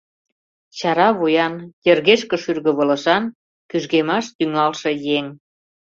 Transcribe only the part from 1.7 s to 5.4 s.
йыргешке шӱргывылышан, кӱжгемаш тӱҥалше еҥ.